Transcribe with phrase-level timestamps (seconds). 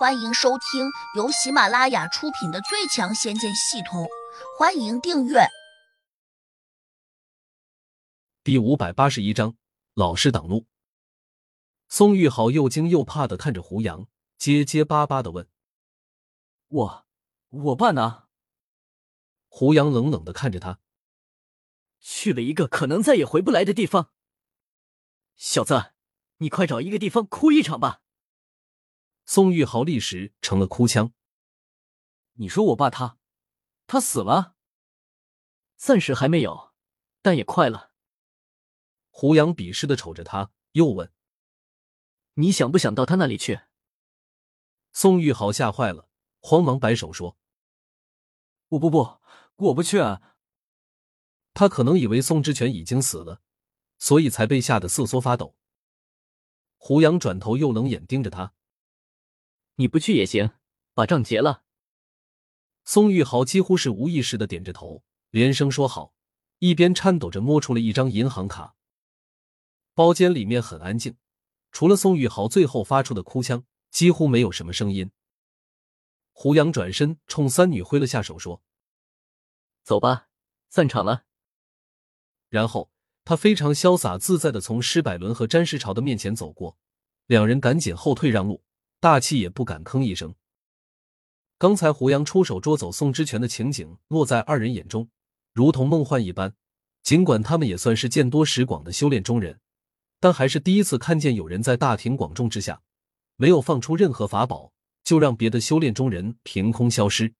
[0.00, 4.04] 欢迎收听由喜马拉雅出品的《最强仙剑系统》，
[4.58, 5.40] 欢迎订阅。
[8.42, 9.58] 第五百八十一章，
[9.92, 10.64] 老师挡路。
[11.86, 14.06] 宋玉豪又惊又怕的看着胡杨，
[14.38, 15.46] 结结巴巴的问
[16.68, 17.06] ：“我，
[17.50, 18.22] 我爸呢？”
[19.48, 20.80] 胡杨冷冷的看着他，
[21.98, 24.14] 去了一个可能再也回不来的地方。
[25.36, 25.92] 小子，
[26.38, 28.00] 你快找一个地方哭一场吧。
[29.32, 31.12] 宋玉豪立时成了哭腔。
[32.32, 33.16] 你说我爸他，
[33.86, 34.56] 他死了？
[35.76, 36.74] 暂时还没有，
[37.22, 37.92] 但也快了。
[39.08, 41.12] 胡杨鄙视的瞅着他，又问
[42.34, 43.60] ：“你想不想到他那里去？”
[44.90, 46.08] 宋玉豪吓坏了，
[46.40, 47.38] 慌忙摆手说
[48.66, 49.20] ：“不不不，
[49.54, 50.34] 我不去啊！”
[51.54, 53.42] 他可能以为宋之权已经死了，
[53.96, 55.54] 所以才被吓得瑟缩发抖。
[56.76, 58.54] 胡杨转头又冷眼盯着他。
[59.80, 60.50] 你不去也行，
[60.92, 61.64] 把账结了。
[62.84, 66.12] 宋玉豪几乎是无意识的点着头，连声说好，
[66.58, 68.76] 一边颤抖着摸出了一张银行卡。
[69.94, 71.16] 包间里面很安静，
[71.72, 75.10] 除了宋玉豪最后发出的哭腔，几乎没有什么声音。
[76.32, 78.62] 胡杨转身冲三女挥了下手，说
[79.82, 80.28] ：“走吧，
[80.68, 81.24] 散场了。”
[82.50, 82.92] 然后
[83.24, 86.76] 他非常潇洒自在的从施百伦和詹世朝的面前走过，
[87.24, 88.62] 两人赶紧后退让路。
[89.00, 90.34] 大气也不敢吭一声。
[91.56, 95.08] 刚才胡杨出手捉走宋之权的情景，落在二人眼中，
[95.52, 96.54] 如同梦幻一般。
[97.02, 99.58] 尽管他们也算是见多识广的修炼中人，
[100.20, 102.82] 但还是第一次看见有人在大庭广众之下，
[103.36, 107.34] 没有放出任何法宝，就让别的修炼中人凭空消失。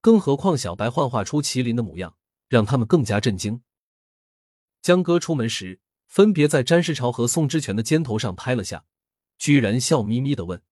[0.00, 2.16] 更何况小白幻化出麒麟的模样，
[2.48, 3.60] 让他们更加震惊。
[4.80, 8.86] 江哥出门时，分别在詹世朝和宋之权的肩头上拍了下。
[9.38, 10.62] 居然笑眯眯的问：“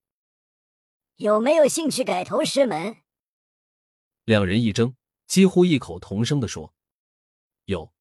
[1.17, 2.97] 有没有兴趣改头师门？”
[4.27, 6.75] 两人一怔，几乎异口同声的说
[7.67, 7.93] ：“有。”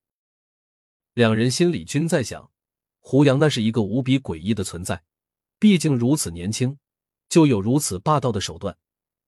[1.14, 2.52] 两人心里均在想：
[3.00, 5.04] 胡杨那是一个无比诡异的存在，
[5.60, 6.80] 毕竟如此年轻
[7.30, 8.78] 就有如此霸道的手段，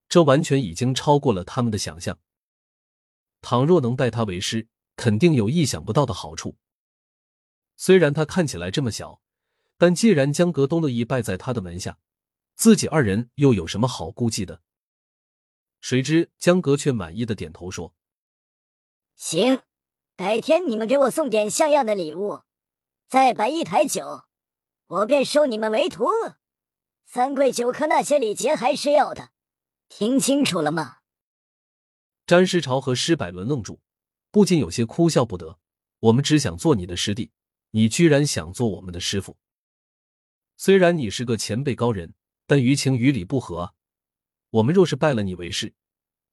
[0.10, 2.20] 这完全已经超过了他们的想象。
[3.42, 6.58] 倘若能拜他为师，肯定有意想不到的好处。
[7.76, 9.22] 虽然他看起来这么小。
[9.78, 12.00] 但既然江格都乐意拜在他的门下，
[12.56, 14.62] 自己二人又有什么好顾忌的？
[15.80, 17.94] 谁知江格却满意的点头说
[19.16, 19.62] ：“行，
[20.16, 22.42] 改天你们给我送点像样的礼物，
[23.08, 24.24] 再摆一台酒，
[24.88, 26.08] 我便收你们为徒。
[27.06, 29.30] 三跪九磕那些礼节还是要的，
[29.88, 30.98] 听清楚了吗？”
[32.26, 33.80] 詹师朝和施百伦愣住，
[34.32, 35.60] 不禁有些哭笑不得。
[36.00, 37.32] 我们只想做你的师弟，
[37.72, 39.38] 你居然想做我们的师傅。
[40.60, 42.16] 虽然你是个前辈高人，
[42.48, 43.76] 但于情于理不合！
[44.50, 45.76] 我们若是拜了你为师，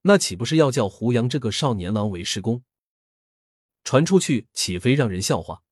[0.03, 2.65] 那岂不是要叫胡杨这个少年郎为师公？
[3.85, 5.63] 传出去岂非让人笑话？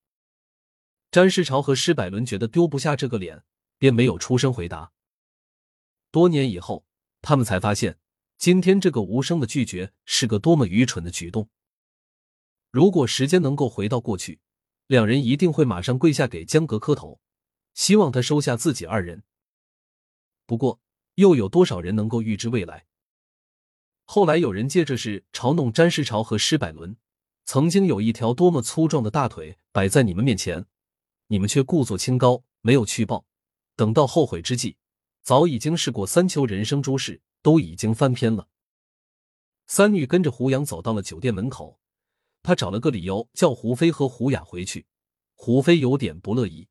[1.11, 3.43] 詹世朝和施百伦觉得丢不下这个脸，
[3.79, 4.93] 便没有出声回答。
[6.11, 6.85] 多年以后，
[7.23, 7.99] 他们才发现，
[8.37, 11.49] 今天这个无声的拒绝是个多么愚蠢的举动。
[12.71, 14.41] 如果时间能够回到过去，
[14.89, 17.19] 两人一定会马上跪下给江阁磕头。
[17.75, 19.23] 希望他收下自己二人。
[20.47, 20.81] 不过，
[21.15, 22.87] 又有多少人能够预知未来？
[24.05, 26.97] 后来有人借这事嘲弄詹世朝和施百伦。
[27.45, 30.67] 曾经有一条多么粗壮的大腿摆在你们面前，
[31.27, 33.27] 你们却故作清高，没有去报。
[33.75, 34.77] 等到后悔之际，
[35.23, 38.49] 早已经试过三秋人生诸事，都已经翻篇了。
[39.67, 41.81] 三女跟着胡杨走到了酒店门口，
[42.43, 44.87] 她找了个理由叫胡飞和胡雅回去。
[45.35, 46.69] 胡飞有点不乐意。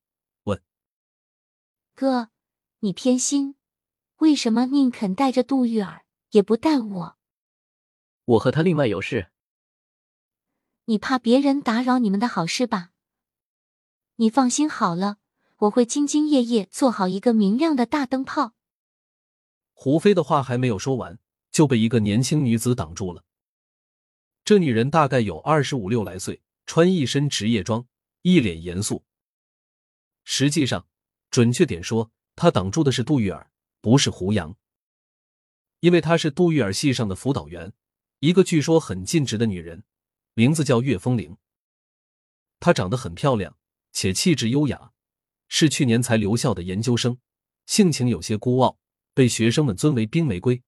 [1.94, 2.30] 哥，
[2.80, 3.56] 你偏心，
[4.18, 7.18] 为什么宁肯带着杜玉儿，也不带我？
[8.26, 9.32] 我和他另外有事。
[10.86, 12.92] 你怕别人打扰你们的好事吧？
[14.16, 15.18] 你放心好了，
[15.58, 18.54] 我会兢兢业业做好一个明亮的大灯泡。
[19.74, 21.20] 胡飞的话还没有说完，
[21.52, 23.24] 就被一个年轻女子挡住了。
[24.44, 27.86] 这女人大概有二十五六来岁，穿一身职业装，
[28.24, 29.04] 一脸严肃。
[30.24, 30.88] 实际上。
[31.32, 33.50] 准确点说，他挡住的是杜玉儿，
[33.80, 34.56] 不是胡杨。
[35.80, 37.74] 因为她是杜玉儿系上的辅导员，
[38.20, 39.84] 一个据说很尽职的女人，
[40.36, 41.38] 名字叫岳风铃。
[42.60, 43.58] 她长得很漂亮，
[43.94, 44.92] 且气质优雅，
[45.48, 47.18] 是去年才留校的研究生，
[47.66, 48.78] 性情有些孤傲，
[49.14, 50.62] 被学生们尊为冰玫瑰。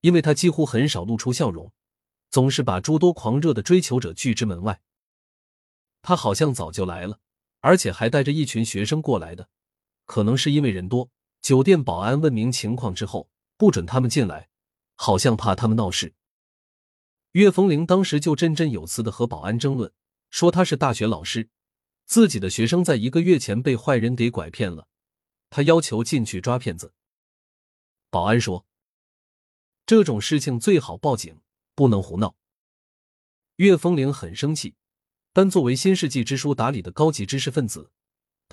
[0.00, 1.72] 因为她几乎很少露出笑容，
[2.30, 4.80] 总是把诸多狂热的追求者拒之门外。
[6.00, 7.20] 她好像早就来了，
[7.60, 9.50] 而且还带着一群学生过来的。
[10.12, 11.08] 可能是因为人多，
[11.40, 14.50] 酒店保安问明情况之后，不准他们进来，
[14.94, 16.12] 好像怕他们闹事。
[17.30, 19.90] 岳风铃当时就振振有词的和保安争论，
[20.28, 21.48] 说他是大学老师，
[22.04, 24.86] 自己的学生在一个月前被坏人给拐骗了，
[25.48, 26.92] 他要求进去抓骗子。
[28.10, 28.66] 保安说
[29.86, 31.40] ：“这种事情最好报警，
[31.74, 32.36] 不能胡闹。”
[33.56, 34.74] 岳风铃很生气，
[35.32, 37.90] 但作为新世纪之书打理的高级知识分子，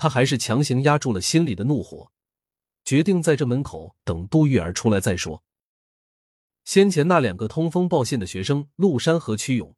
[0.00, 2.10] 他还是强行压住了心里的怒火，
[2.86, 5.44] 决定在这门口等杜玉儿出来再说。
[6.64, 9.76] 先前那两个通风报信的学生陆山和曲勇，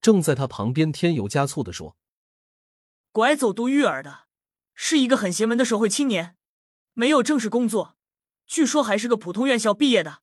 [0.00, 1.96] 正在他旁边添油加醋的说
[3.10, 4.28] ：“拐走杜玉儿的，
[4.74, 6.36] 是一个很邪门的社会青年，
[6.92, 7.96] 没有正式工作，
[8.46, 10.22] 据说还是个普通院校毕业的。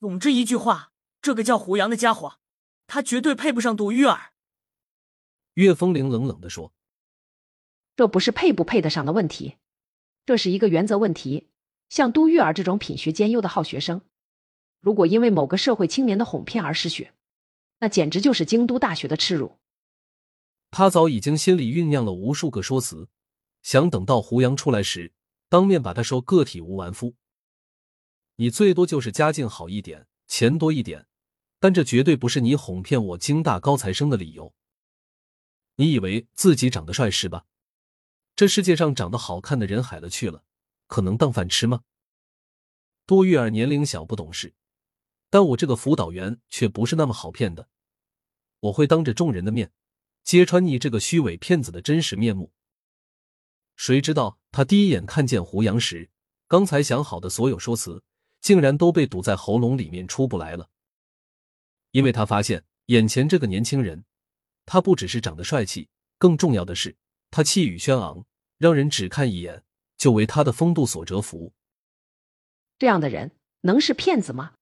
[0.00, 0.92] 总之一句话，
[1.22, 2.38] 这个叫胡杨的家伙，
[2.86, 4.34] 他绝对配不上杜玉儿。”
[5.54, 6.74] 岳风铃冷冷的说
[7.96, 9.56] ：“这不是配不配得上的问题，
[10.24, 11.48] 这是一个原则问题。
[11.88, 14.02] 像杜玉儿这种品学兼优的好学生。”
[14.80, 17.14] 如果因为某个社会青年的哄骗而失学，
[17.78, 19.58] 那简直就是京都大学的耻辱。
[20.72, 23.08] 他早已经心里酝酿了无数个说辞，
[23.62, 25.12] 想等到胡杨出来时，
[25.48, 27.14] 当面把他说个体无完肤。
[28.36, 31.06] 你最多就是家境好一点，钱多一点，
[31.60, 34.52] 但这绝对不是你哄骗我京大高材生的理由。
[35.76, 37.44] 你以为自己长得帅是吧？
[38.42, 40.42] 这世界上长得好看的人海了去了，
[40.88, 41.84] 可能当饭吃吗？
[43.06, 44.52] 多玉儿年龄小，不懂事。
[45.30, 47.68] 但我这个辅导员却不是那么好骗的，
[48.58, 49.70] 我会当着众人的面
[50.24, 52.50] 揭穿你这个虚伪骗子的真实面目。
[53.76, 56.10] 谁知道他第一眼看见胡杨时，
[56.48, 58.02] 刚才想好的所有说辞，
[58.40, 60.68] 竟然都被堵在喉咙里面出不来了。
[61.92, 64.04] 因为他发现眼前这个年轻人，
[64.66, 66.96] 他不只是长得帅气，更重要的是
[67.30, 68.26] 他气宇轩昂，
[68.62, 69.64] 让人只看一眼
[69.96, 71.52] 就为他的风度所折服。
[72.78, 73.32] 这样的人
[73.62, 74.54] 能是骗子吗？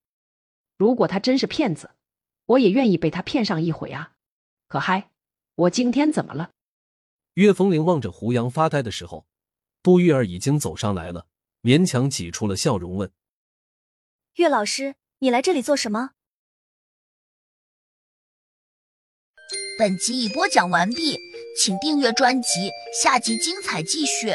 [0.79, 1.91] 如果他真是骗子，
[2.47, 4.14] 我也愿意被他骗上一回啊！
[4.69, 5.11] 可嗨，
[5.55, 6.52] 我今天怎么了？
[7.35, 9.26] 岳风铃望着胡杨发呆的时候，
[9.82, 11.26] 杜玉儿已经走上来了，
[11.61, 13.12] 勉强挤出了笑容，问
[14.37, 16.12] ：“岳老师，你来这里做什么？”
[19.79, 21.19] 本集已播讲完毕，
[21.62, 22.73] 请订阅专辑，
[23.03, 24.35] 下集精彩继续。